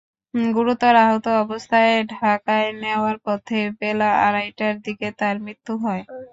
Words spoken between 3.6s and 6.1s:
বেলা আড়াইটার দিকে তাঁর মৃত্যু হয়।